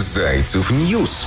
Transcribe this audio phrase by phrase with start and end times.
[0.00, 1.26] Зайцев News.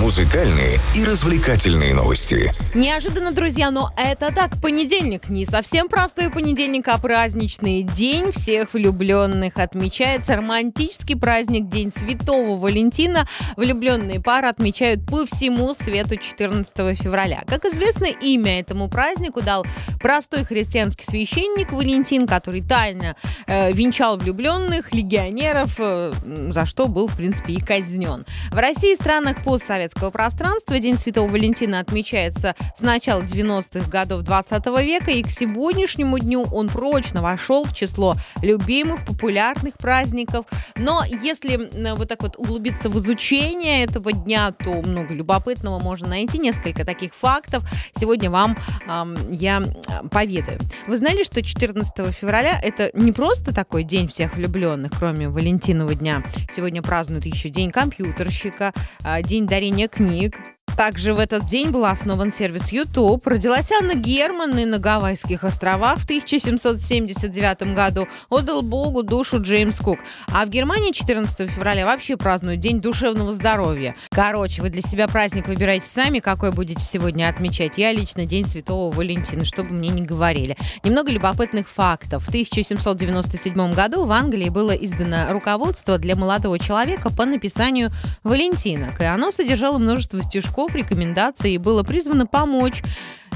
[0.00, 2.52] Музыкальные и развлекательные новости.
[2.74, 5.30] Неожиданно, друзья, но это так, понедельник.
[5.30, 9.56] Не совсем простой понедельник, а праздничный день всех влюбленных.
[9.56, 13.26] Отмечается романтический праздник День Святого Валентина.
[13.56, 17.42] Влюбленные пары отмечают по всему свету 14 февраля.
[17.46, 19.64] Как известно, имя этому празднику дал
[19.98, 23.16] простой христианский священник Валентин, который тайно
[23.46, 26.12] э, венчал влюбленных, легионеров, э,
[26.50, 28.26] за что был, в принципе, и казнен.
[28.50, 30.78] В России и странах постсоветского постсоветского пространства.
[30.78, 36.68] День Святого Валентина отмечается с начала 90-х годов 20 века, и к сегодняшнему дню он
[36.68, 40.46] прочно вошел в число любимых, популярных праздников.
[40.76, 41.56] Но если
[41.94, 47.14] вот так вот углубиться в изучение этого дня, то много любопытного можно найти, несколько таких
[47.14, 47.64] фактов.
[47.98, 48.56] Сегодня вам
[48.88, 49.62] эм, я
[50.10, 50.60] поведаю.
[50.86, 56.22] Вы знали, что 14 февраля это не просто такой день всех влюбленных, кроме Валентинова дня.
[56.52, 58.72] Сегодня празднуют еще День компьютерщика,
[59.02, 60.38] а, День дарения чтения книг,
[60.76, 63.26] также в этот день был основан сервис YouTube.
[63.26, 68.06] Родилась Анна Герман и на Гавайских островах в 1779 году.
[68.28, 69.98] Отдал Богу душу Джеймс Кук.
[70.28, 73.96] А в Германии 14 февраля вообще празднуют День душевного здоровья.
[74.10, 77.78] Короче, вы для себя праздник выбирайте сами, какой будете сегодня отмечать.
[77.78, 80.58] Я лично День Святого Валентина, чтобы мне не говорили.
[80.84, 82.24] Немного любопытных фактов.
[82.24, 87.90] В 1797 году в Англии было издано руководство для молодого человека по написанию
[88.24, 89.00] Валентинок.
[89.00, 92.82] И оно содержало множество стишков шагов, рекомендаций и было призвано помочь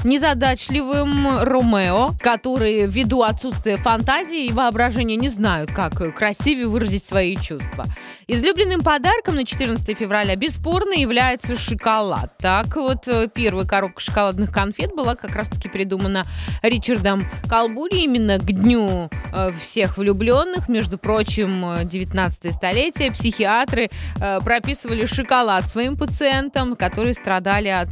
[0.03, 7.85] незадачливым Ромео, которые ввиду отсутствия фантазии и воображения не знают, как красивее выразить свои чувства.
[8.27, 12.37] Излюбленным подарком на 14 февраля бесспорно является шоколад.
[12.39, 16.23] Так вот, э, первая коробка шоколадных конфет была как раз-таки придумана
[16.61, 20.69] Ричардом Калбури именно к дню э, всех влюбленных.
[20.69, 27.89] Между прочим, 19 столетие психиатры э, прописывали шоколад своим пациентам, которые страдали от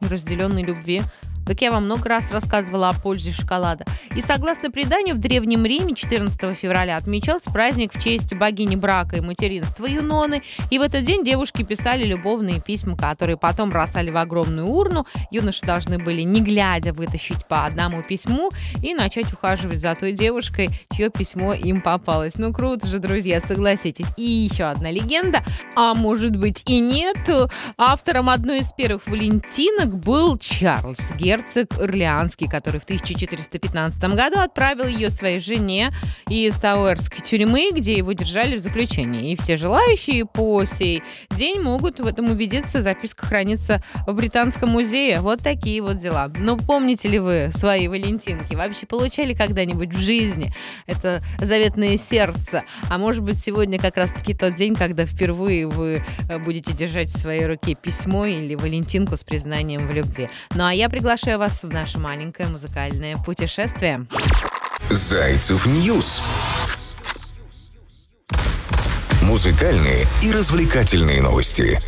[0.00, 1.02] разделенной любви
[1.46, 3.84] как я вам много раз рассказывала о пользе шоколада.
[4.16, 9.20] И согласно преданию, в Древнем Риме 14 февраля отмечался праздник в честь богини брака и
[9.20, 10.42] материнства Юноны.
[10.70, 15.06] И в этот день девушки писали любовные письма, которые потом бросали в огромную урну.
[15.30, 18.50] Юноши должны были, не глядя, вытащить по одному письму
[18.82, 22.38] и начать ухаживать за той девушкой, чье письмо им попалось.
[22.38, 24.06] Ну, круто же, друзья, согласитесь.
[24.16, 25.44] И еще одна легенда,
[25.76, 27.18] а может быть и нет.
[27.78, 34.86] Автором одной из первых валентинок был Чарльз Гер герцог Орлеанский, который в 1415 году отправил
[34.86, 35.90] ее своей жене
[36.28, 39.32] из Тауэрской тюрьмы, где его держали в заключении.
[39.32, 42.82] И все желающие по сей день могут в этом убедиться.
[42.82, 45.20] Записка хранится в Британском музее.
[45.20, 46.32] Вот такие вот дела.
[46.38, 48.54] Но помните ли вы свои валентинки?
[48.54, 50.54] Вообще получали когда-нибудь в жизни
[50.86, 52.62] это заветное сердце?
[52.88, 57.18] А может быть, сегодня как раз-таки тот день, когда впервые вы э, будете держать в
[57.18, 60.28] своей руке письмо или валентинку с признанием в любви.
[60.54, 64.06] Ну а я приглашаю приглашаю вас в наше маленькое музыкальное путешествие.
[64.90, 66.22] Зайцев News.
[69.22, 71.80] Музыкальные и развлекательные новости.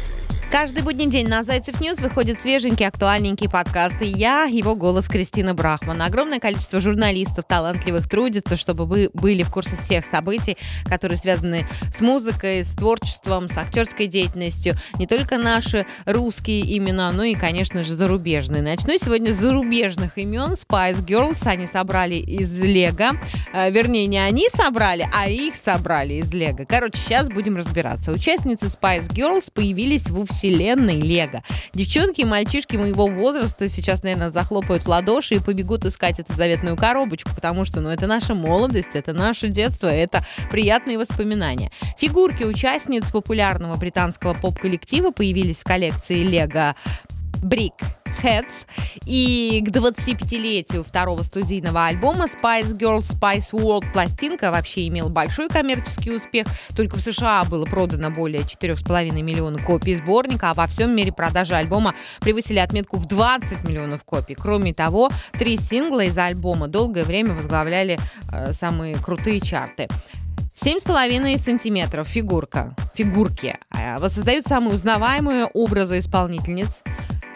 [0.51, 4.01] Каждый будний день на Зайцев News выходит свеженький, актуальненький подкаст.
[4.01, 6.01] И я, его голос Кристина Брахман.
[6.01, 10.57] Огромное количество журналистов талантливых трудится, чтобы вы были в курсе всех событий,
[10.87, 14.75] которые связаны с музыкой, с творчеством, с актерской деятельностью.
[14.99, 18.63] Не только наши русские имена, но и, конечно же, зарубежные.
[18.63, 20.53] Начну сегодня с зарубежных имен.
[20.53, 23.11] Spice Girls они собрали из Лего.
[23.53, 26.65] Э, вернее, не они собрали, а их собрали из Лего.
[26.67, 28.13] Короче, сейчас будем разбираться.
[28.13, 31.43] Участницы Spice Girls появились в вселенной Лего.
[31.73, 36.77] Девчонки и мальчишки моего возраста сейчас, наверное, захлопают в ладоши и побегут искать эту заветную
[36.77, 41.71] коробочку, потому что, ну, это наша молодость, это наше детство, это приятные воспоминания.
[41.99, 46.77] Фигурки участниц популярного британского поп-коллектива появились в коллекции Лего
[47.43, 47.75] Brick
[48.23, 48.67] Heads.
[49.07, 56.13] И к 25-летию второго студийного альбома Spice Girls Spice World пластинка вообще имела большой коммерческий
[56.13, 56.47] успех.
[56.77, 61.55] Только в США было продано более 4,5 миллионов копий сборника, а во всем мире продажи
[61.55, 64.35] альбома превысили отметку в 20 миллионов копий.
[64.35, 67.99] Кроме того, три сингла из альбома долгое время возглавляли
[68.33, 69.89] э, самые крутые чарты.
[70.55, 76.83] 7,5 сантиметров фигурка, фигурки э, воссоздают самые узнаваемые образы исполнительниц–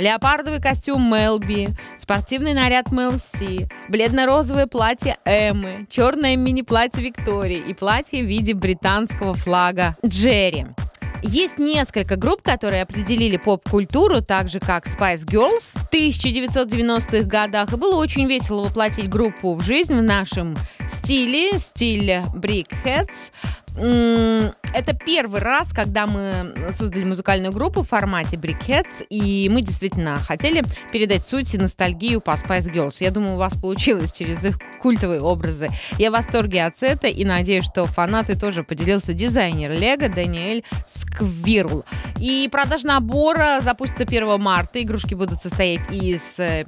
[0.02, 8.26] леопардовый костюм Мелби, спортивный наряд Мелси, бледно-розовое платье Эммы, черное мини-платье Виктории и платье в
[8.26, 10.66] виде британского флага Джерри.
[11.22, 17.72] Есть несколько групп, которые определили поп-культуру, так же как Spice Girls в 1990-х годах.
[17.72, 20.56] И было очень весело воплотить группу в жизнь в нашем
[20.90, 23.30] стиле, стиле Brickheads.
[24.74, 30.64] Это первый раз, когда мы создали музыкальную группу в формате Brickheads, и мы действительно хотели
[30.90, 32.96] передать суть и ностальгию по Spice Girls.
[33.00, 35.68] Я думаю, у вас получилось через их культовые образы.
[35.98, 41.84] Я в восторге от сета и надеюсь, что фанаты тоже поделился дизайнер Лего Даниэль Сквирл.
[42.18, 44.80] И продажа набора запустится 1 марта.
[44.80, 46.64] Игрушки будут состоять из э,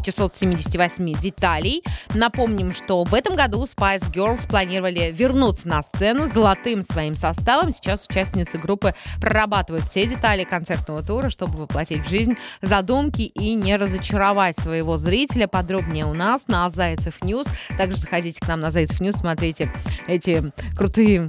[0.00, 1.82] 578 деталей.
[2.14, 7.72] Напомним, что в этом году Spice Girls планировали вернуться на сцену золотым своим составом.
[7.72, 13.76] Сейчас участницы группы прорабатывают все детали концертного тура, чтобы воплотить в жизнь задумки и не
[13.76, 15.46] разочаровать своего зрителя.
[15.46, 17.46] Подробнее у нас на Зайцев News.
[17.78, 19.72] Также заходите к нам на Зайцев News, смотрите
[20.06, 21.28] эти крутые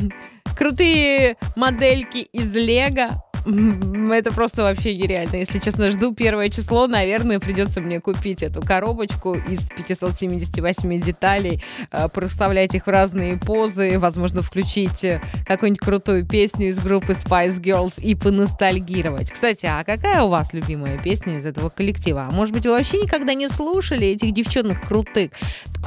[0.56, 3.10] крутые модельки из Лего
[3.46, 5.36] это просто вообще нереально.
[5.36, 11.62] Если честно, жду первое число, наверное, придется мне купить эту коробочку из 578 деталей,
[11.92, 17.60] э, проставлять их в разные позы, возможно, включить э, какую-нибудь крутую песню из группы Spice
[17.60, 19.30] Girls и поностальгировать.
[19.30, 22.26] Кстати, а какая у вас любимая песня из этого коллектива?
[22.28, 25.30] А может быть, вы вообще никогда не слушали этих девчонок крутых?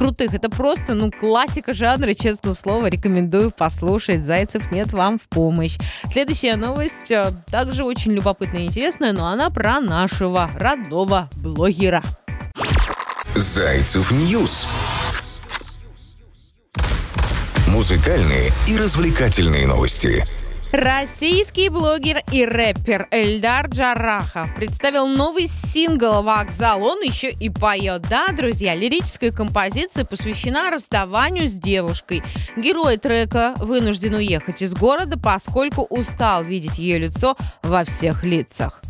[0.00, 0.32] Крутых.
[0.32, 2.86] Это просто, ну, классика жанра, честное слово.
[2.86, 4.24] Рекомендую послушать.
[4.24, 5.76] Зайцев нет вам в помощь.
[6.10, 12.02] Следующая новость э, также очень любопытная и интересная, но она про нашего родного блогера.
[13.34, 14.68] Зайцев News.
[17.68, 20.24] Музыкальные и развлекательные новости.
[20.72, 26.86] Российский блогер и рэпер Эльдар Джарахов представил новый сингл «Вокзал».
[26.86, 28.02] Он еще и поет.
[28.08, 32.22] Да, друзья, лирическая композиция посвящена расставанию с девушкой.
[32.56, 38.80] Герой трека вынужден уехать из города, поскольку устал видеть ее лицо во всех лицах.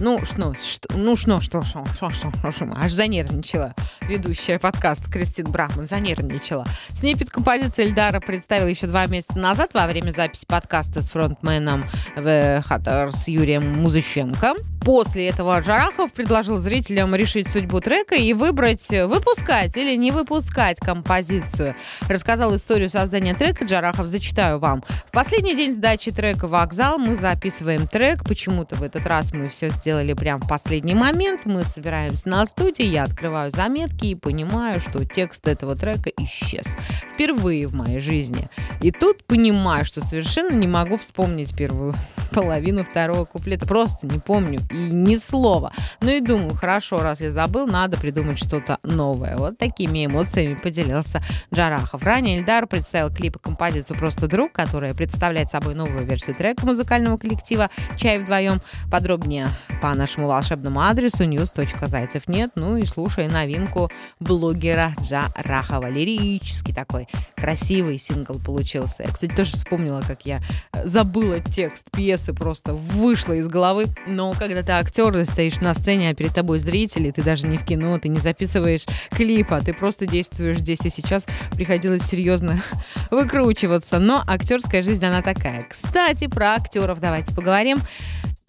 [0.00, 5.50] Ну, что, что ну, что, что, что, что, что, что, аж занервничала ведущая подкаст Кристин
[5.50, 6.64] Брахман, занервничала.
[6.88, 11.84] Снипет композиции Эльдара представил еще два месяца назад во время записи подкаста с фронтменом
[12.16, 14.54] в Хатар с Юрием Музыченко.
[14.82, 21.74] После этого Джарахов предложил зрителям решить судьбу трека и выбрать, выпускать или не выпускать композицию.
[22.08, 24.84] Рассказал историю создания трека Джарахов, зачитаю вам.
[25.08, 28.24] В последний день сдачи трека «Вокзал» мы записываем трек.
[28.24, 31.46] Почему-то в этот раз мы все сделали сделали прям в последний момент.
[31.46, 36.66] Мы собираемся на студии, я открываю заметки и понимаю, что текст этого трека исчез.
[37.14, 38.48] Впервые в моей жизни.
[38.82, 41.94] И тут понимаю, что совершенно не могу вспомнить первую
[42.32, 43.66] половину второго куплета.
[43.66, 45.72] Просто не помню и ни слова.
[46.00, 49.36] Ну и думаю, хорошо, раз я забыл, надо придумать что-то новое.
[49.36, 51.22] Вот такими эмоциями поделился
[51.52, 52.02] Джарахов.
[52.02, 57.16] Ранее Эльдар представил клип и композицию «Просто друг», которая представляет собой новую версию трека музыкального
[57.16, 58.60] коллектива «Чай вдвоем».
[58.90, 59.48] Подробнее
[59.80, 62.50] по нашему волшебному адресу news.зайцев нет.
[62.56, 63.90] Ну и слушай новинку
[64.20, 65.88] блогера Джарахова.
[65.90, 69.04] Лирический такой красивый сингл получился.
[69.04, 70.40] Я, кстати, тоже вспомнила, как я
[70.84, 73.86] забыла текст пьесы пьесы просто вышло из головы.
[74.06, 77.58] Но когда ты актер, ты стоишь на сцене, а перед тобой зрители, ты даже не
[77.58, 81.26] в кино, ты не записываешь клипа, ты просто действуешь здесь и сейчас.
[81.54, 82.62] Приходилось серьезно
[83.10, 83.98] выкручиваться.
[83.98, 85.62] Но актерская жизнь, она такая.
[85.68, 87.78] Кстати, про актеров давайте поговорим.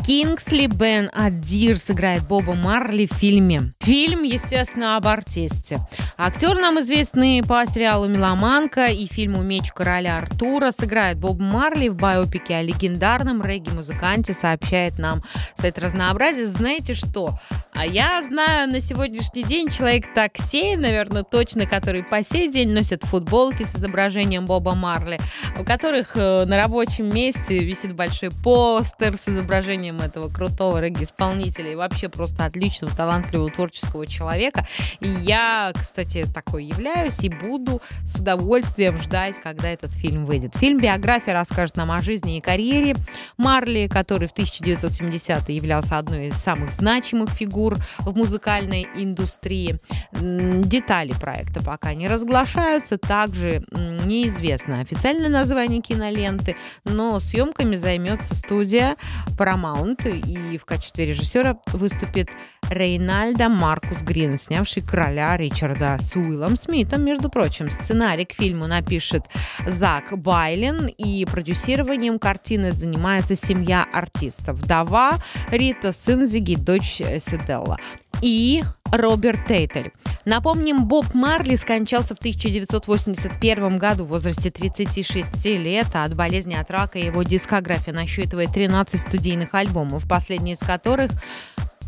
[0.06, 3.72] Кингсли Бен Адир сыграет Боба Марли в фильме.
[3.80, 5.78] Фильм, естественно, об артисте.
[6.18, 11.96] Актер нам известный по сериалу «Меломанка» и фильму «Меч короля Артура» сыграет Боб Марли в
[11.96, 15.24] биопике о легендарном регги-музыканте, сообщает нам
[15.56, 16.46] сайт разнообразия.
[16.46, 17.40] Знаете что?
[17.74, 23.06] А я знаю на сегодняшний день человек такси, наверное, точно, который по сей день носит
[23.06, 25.18] футболки с изображением Боба Марли,
[25.58, 31.76] у которых э, на рабочем месте висит большой постер с изображением этого крутого регги-исполнителя и
[31.76, 34.68] вообще просто отличного, талантливого, творческого человека.
[35.00, 40.56] И я, кстати, такой являюсь и буду с удовольствием ждать, когда этот фильм выйдет.
[40.56, 42.96] Фильм «Биография» расскажет нам о жизни и карьере
[43.38, 49.78] Марли, который в 1970-е являлся одной из самых значимых фигур в музыкальной индустрии.
[50.12, 58.96] Детали проекта пока не разглашаются, также неизвестно официальное название киноленты, но съемками займется студия
[59.38, 62.30] Paramount Маунт, и в качестве режиссера выступит
[62.70, 67.04] Рейнальдо Маркус Грин, снявший «Короля» Ричарда с Уиллом Смитом.
[67.04, 69.24] Между прочим, сценарий к фильму напишет
[69.66, 74.58] Зак Байлен, и продюсированием картины занимается семья артистов.
[74.58, 77.78] Вдова Рита Синзиги, дочь Сиделла
[78.22, 79.92] и Роберт Тейтель.
[80.26, 87.00] Напомним, Боб Марли скончался в 1981 году в возрасте 36 лет, от болезни от рака
[87.00, 91.12] его дискография насчитывает 13 студийных альбомов, последний из которых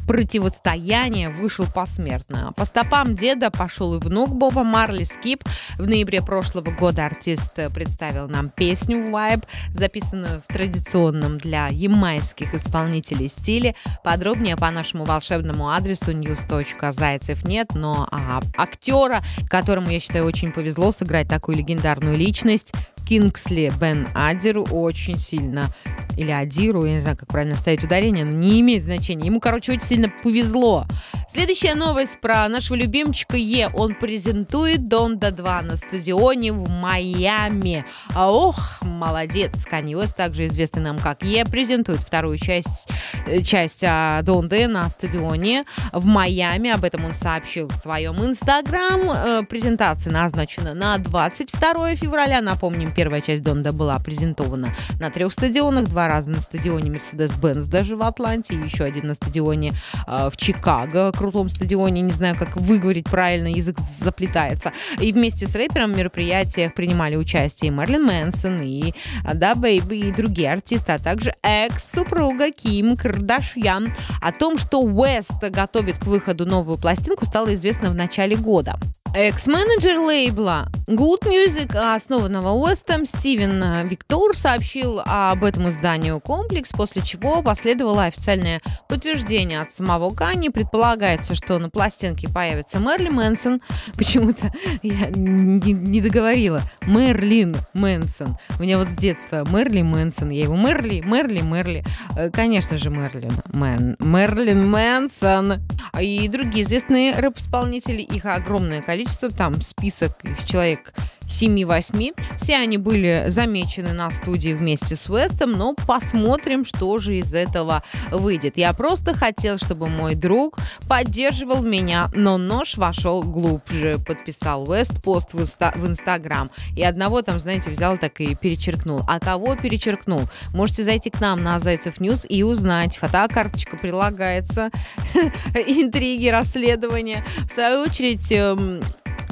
[0.07, 2.53] противостояние вышел посмертно.
[2.55, 5.43] По стопам деда пошел и внук Боба Марли Скип.
[5.77, 9.43] В ноябре прошлого года артист представил нам песню «Vibe»,
[9.73, 13.75] записанную в традиционном для ямайских исполнителей стиле.
[14.03, 20.91] Подробнее по нашему волшебному адресу news.зайцев нет, но а, актера, которому, я считаю, очень повезло
[20.91, 22.73] сыграть такую легендарную личность,
[23.07, 25.73] Кингсли Бен Адеру очень сильно
[26.17, 29.27] или Адиру, я не знаю, как правильно ставить ударение, но не имеет значения.
[29.27, 30.85] Ему, короче, очень сильно повезло.
[31.33, 33.69] Следующая новость про нашего любимчика Е.
[33.73, 37.85] Он презентует Донда 2 на стадионе в Майами.
[38.13, 39.65] А, ох, молодец.
[39.65, 42.89] Канье Уэст, также известный нам как Е, презентует вторую часть,
[43.27, 46.69] э, часть а, Донды на стадионе в Майами.
[46.69, 49.01] Об этом он сообщил в своем инстаграм.
[49.09, 52.41] Э, презентация назначена на 22 февраля.
[52.41, 55.85] Напомним, первая часть Донда была презентована на трех стадионах.
[55.85, 59.71] Два раза на стадионе Mercedes-Benz даже в Атланте, еще один на стадионе
[60.07, 64.71] в Чикаго крутом стадионе, не знаю, как выговорить правильно, язык заплетается.
[64.99, 68.93] И вместе с рэпером в мероприятиях принимали участие и Марлин Мэнсон, и
[69.33, 73.87] Да Бэйби, и другие артисты, а также экс-супруга Ким Кардашьян.
[74.21, 78.75] О том, что Уэст готовит к выходу новую пластинку, стало известно в начале года.
[79.13, 87.41] Экс-менеджер лейбла Good Music, основанного Уэстом, Стивен Виктор сообщил об этом изданию «Комплекс», после чего
[87.41, 90.49] последовало официальное подтверждение от самого Кани.
[90.49, 93.61] Предполагается, что на пластинке появится Мерли Мэнсон.
[93.97, 96.61] Почему-то я не, не договорила.
[96.85, 98.37] Мерлин Мэнсон.
[98.59, 100.29] У меня вот с детства Мерли Мэнсон.
[100.29, 101.83] Я его Мерли, Мерли, Мерли.
[102.15, 103.33] Э, конечно же, Мерлин.
[103.53, 105.59] Мэн, Мерлин Мэнсон.
[105.99, 108.01] И другие известные рэп-исполнители.
[108.01, 110.93] Их огромное количество количество, там список из человек
[111.31, 112.13] 7-8.
[112.37, 117.83] Все они были замечены на студии вместе с Вестом, но посмотрим, что же из этого
[118.11, 118.57] выйдет.
[118.57, 120.57] Я просто хотел, чтобы мой друг
[120.87, 126.51] поддерживал меня, но нож вошел глубже, подписал Вест пост в, инста- в Инстаграм.
[126.75, 129.01] И одного там, знаете, взял так и перечеркнул.
[129.07, 130.23] А кого перечеркнул?
[130.53, 132.97] Можете зайти к нам на Зайцев News и узнать.
[132.97, 134.69] Фотокарточка прилагается.
[135.55, 137.23] Интриги, расследования.
[137.45, 138.81] В свою очередь, эм,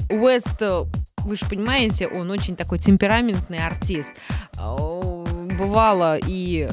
[0.10, 0.62] Уэст
[1.26, 4.14] вы же понимаете, он очень такой темпераментный артист.
[4.56, 6.70] Бывало и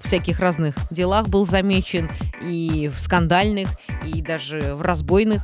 [0.00, 2.10] в всяких разных делах был замечен,
[2.44, 3.68] и в скандальных,
[4.04, 5.42] и даже в разбойных.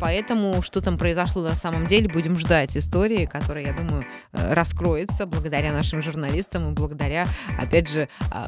[0.00, 5.26] Поэтому что там произошло на самом деле, будем ждать истории, которая, я думаю, э, раскроется
[5.26, 7.26] благодаря нашим журналистам и благодаря,
[7.58, 8.46] опять же, а,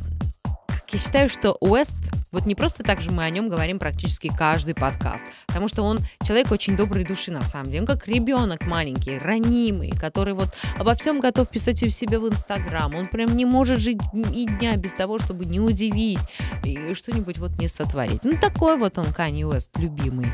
[0.94, 1.96] я считаю, что Уэст,
[2.30, 5.98] вот не просто так же мы о нем говорим практически каждый подкаст, потому что он
[6.24, 7.80] человек очень доброй души на самом деле.
[7.80, 12.94] Он как ребенок маленький, ранимый, который вот обо всем готов писать у себя в Инстаграм.
[12.94, 14.00] Он прям не может жить
[14.32, 16.20] и дня без того, чтобы не удивить
[16.62, 18.22] и что-нибудь вот не сотворить.
[18.22, 20.32] Ну такой вот он, Канье Уэст, любимый.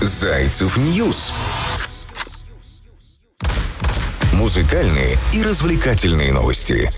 [0.00, 1.34] Зайцев News.
[4.32, 6.90] Музыкальные и развлекательные новости.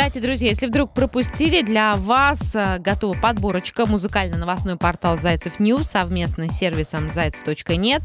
[0.00, 6.48] Кстати, друзья, если вдруг пропустили, для вас э, готова подборочка музыкально-новостной портал Зайцев News совместно
[6.48, 8.00] с сервисом zaycev.net.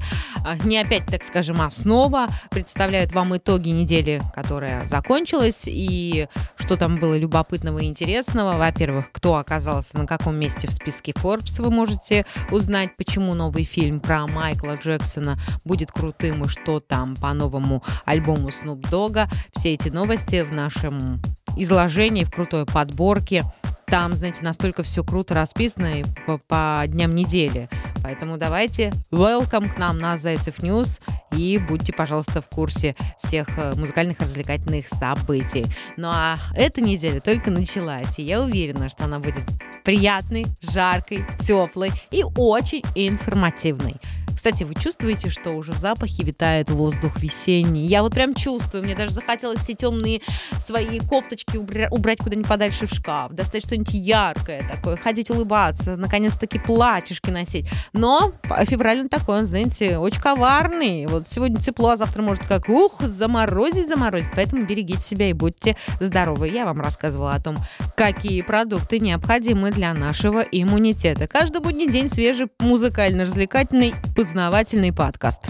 [0.45, 2.27] Э, не опять, так скажем, основа.
[2.51, 8.57] Представляют вам итоги недели, которая закончилась, и что там было любопытного и интересного.
[8.57, 14.01] Во-первых, кто оказался на каком месте в списке Forbes, вы можете узнать, почему новый фильм
[14.01, 19.29] про Майкла Джексона будет крутым и что там по новому альбому Snoop Dogg.
[19.53, 21.21] Все эти новости в нашем
[21.55, 23.43] изложении, в крутой подборке.
[23.87, 27.69] Там, знаете, настолько все круто расписано и по, по дням недели.
[28.01, 31.01] Поэтому давайте welcome к нам на Зайцев News
[31.35, 35.65] и будьте, пожалуйста, в курсе всех э, музыкальных развлекательных событий.
[35.97, 39.43] Ну а эта неделя только началась, и я уверена, что она будет
[39.83, 43.95] приятной, жаркой, теплой и очень информативной.
[44.35, 47.85] Кстати, вы чувствуете, что уже в запахе витает воздух весенний?
[47.87, 48.83] Я вот прям чувствую.
[48.83, 50.21] Мне даже захотелось все темные
[50.59, 57.29] свои кофточки убрать куда-нибудь подальше в шкаф, достать что-нибудь яркое такое, ходить улыбаться, наконец-таки платьишки
[57.29, 57.67] носить.
[57.93, 58.31] Но
[58.67, 61.07] февраль он такой, он, знаете, очень коварный.
[61.07, 64.29] Вот сегодня тепло, а завтра может как ух, заморозить, заморозить.
[64.35, 66.49] Поэтому берегите себя и будьте здоровы.
[66.49, 67.55] Я вам рассказывала о том,
[67.95, 71.27] какие продукты необходимы для нашего иммунитета.
[71.27, 73.93] Каждый будний день свежий музыкально-развлекательный
[74.25, 75.43] познавательный подкаст.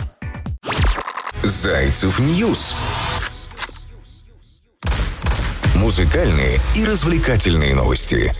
[1.44, 2.76] Зайцев News.
[5.76, 8.34] Музыкальные и развлекательные новости.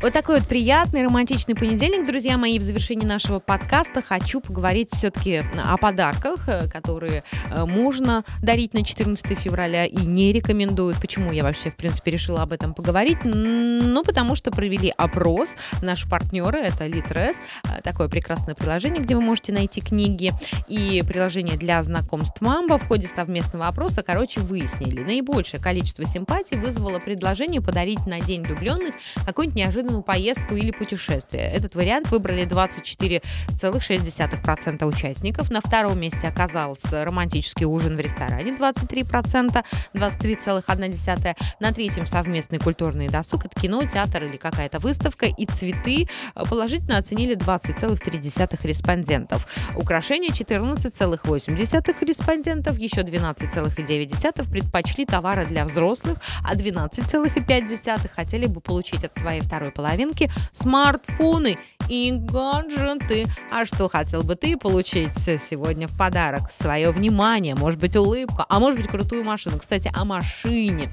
[0.00, 2.60] Вот такой вот приятный, романтичный понедельник, друзья мои.
[2.60, 8.84] В завершении нашего подкаста хочу поговорить все-таки о подарках, э, которые э, можно дарить на
[8.84, 11.00] 14 февраля и не рекомендуют.
[11.00, 13.18] Почему я вообще, в принципе, решила об этом поговорить?
[13.24, 15.56] Ну, потому что провели опрос.
[15.82, 20.30] Наши партнеры, это Litres, э, такое прекрасное приложение, где вы можете найти книги,
[20.68, 22.78] и приложение для знакомств Мамба.
[22.78, 25.00] В ходе совместного опроса, короче, выяснили.
[25.00, 28.94] Наибольшее количество симпатий вызвало предложение подарить на День влюбленных
[29.26, 31.50] какой-нибудь неожиданный неожиданную поездку или путешествие.
[31.50, 35.50] Этот вариант выбрали 24,6% участников.
[35.50, 39.64] На втором месте оказался романтический ужин в ресторане 23%,
[39.94, 41.36] 23,1%.
[41.60, 43.46] На третьем совместный культурный досуг.
[43.46, 45.26] Это кино, театр или какая-то выставка.
[45.26, 49.46] И цветы положительно оценили 20,3% респондентов.
[49.76, 52.78] Украшения 14,8% респондентов.
[52.78, 60.28] Еще 12,9% предпочли товары для взрослых, а 12,5% хотели бы получить от своей второй половинки
[60.52, 61.56] смартфоны
[61.88, 63.26] и гаджеты.
[63.52, 66.50] А что хотел бы ты получить сегодня в подарок?
[66.50, 69.58] Свое внимание, может быть, улыбку, а может быть, крутую машину.
[69.58, 70.90] Кстати, о машине.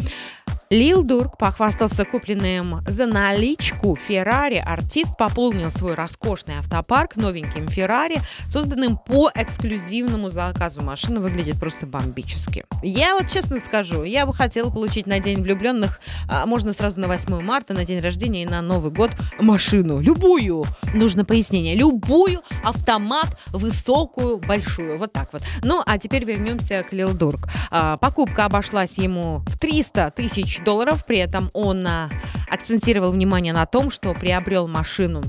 [0.72, 4.56] Лил Дурк похвастался купленным за наличку Феррари.
[4.56, 8.20] Артист пополнил свой роскошный автопарк новеньким Феррари,
[8.50, 10.82] созданным по эксклюзивному заказу.
[10.82, 12.66] Машина выглядит просто бомбически.
[12.82, 17.08] Я вот честно скажу, я бы хотела получить на День влюбленных, а можно сразу на
[17.08, 20.00] 8 марта, на день рождения и на Новый год машину.
[20.00, 20.66] Любую.
[20.96, 21.76] Нужно пояснение.
[21.76, 22.42] Любую.
[22.64, 23.38] Автомат.
[23.48, 24.98] Высокую, большую.
[24.98, 25.44] Вот так вот.
[25.64, 27.50] Ну, а теперь вернемся к Лил Дурк.
[27.70, 31.06] А, покупка обошлась ему в 300 тысяч тысяч долларов.
[31.06, 32.10] При этом он а,
[32.50, 35.24] акцентировал внимание на том, что приобрел машину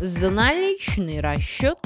[0.00, 1.78] за наличный расчет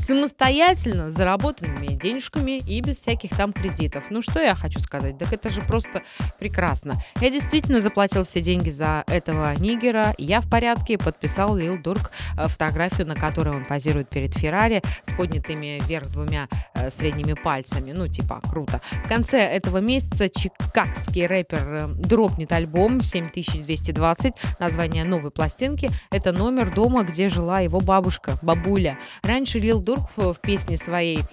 [0.00, 4.10] самостоятельно заработанными денежками и без всяких там кредитов.
[4.10, 5.18] Ну что я хочу сказать?
[5.18, 6.02] Так это же просто
[6.38, 6.94] прекрасно.
[7.20, 10.14] Я действительно заплатил все деньги за этого нигера.
[10.18, 10.98] Я в порядке.
[10.98, 16.48] Подписал Лил Дурк э, фотографию, на которой он позирует перед Феррари с поднятыми вверх двумя
[16.74, 17.92] э, средними пальцами.
[17.92, 18.80] Ну, типа, круто.
[19.04, 24.34] В конце этого месяца чикагский рэпер э, дропнет альбом 7220.
[24.58, 25.90] Название новой пластинки.
[26.10, 28.98] Это номер дома, где жила его бабушка, бабуля.
[29.22, 31.24] Раньше Лил Дурк в песне своей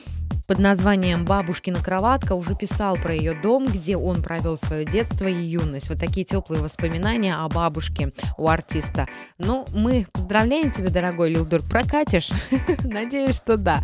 [0.48, 5.44] под названием «Бабушкина кроватка» уже писал про ее дом, где он провел свое детство и
[5.44, 5.90] юность.
[5.90, 9.08] Вот такие теплые воспоминания о бабушке у артиста.
[9.38, 11.62] Ну, мы поздравляем тебя, дорогой Лилдур.
[11.70, 12.30] Прокатишь?
[12.86, 13.84] Надеюсь, что да.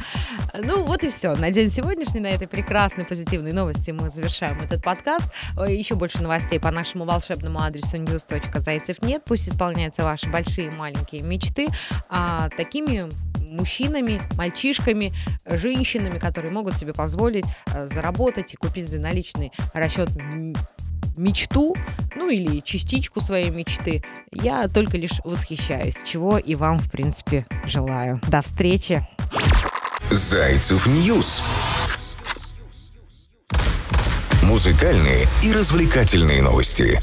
[0.53, 1.35] Ну, вот и все.
[1.35, 5.27] На день сегодняшний, на этой прекрасной позитивной новости мы завершаем этот подкаст.
[5.67, 9.23] Еще больше новостей по нашему волшебному адресу news.зайцев нет.
[9.25, 11.67] Пусть исполняются ваши большие и маленькие мечты.
[12.07, 13.09] А такими
[13.53, 15.13] мужчинами, мальчишками,
[15.45, 20.09] женщинами, которые могут себе позволить э, заработать и купить за наличный расчет
[21.17, 21.75] мечту,
[22.15, 28.19] ну или частичку своей мечты, я только лишь восхищаюсь, чего и вам, в принципе, желаю.
[28.27, 29.07] До встречи!
[30.09, 31.43] Зайцев News.
[34.43, 36.99] Музыкальные и развлекательные новости.